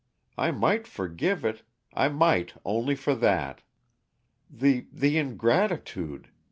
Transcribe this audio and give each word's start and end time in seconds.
I 0.35 0.49
might 0.49 0.87
forgive 0.87 1.45
it 1.45 1.61
I 1.93 2.09
might, 2.09 2.53
only 2.65 2.95
for 2.95 3.13
that. 3.13 3.61
The 4.49 4.87
the 4.91 5.19
ingratitude! 5.19 6.29